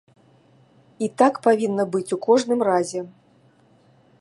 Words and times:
І 1.07 1.09
так 1.21 1.33
павінна 1.47 1.85
быць 1.97 2.09
у 2.17 2.19
кожным 2.27 2.59
разе. 2.69 2.99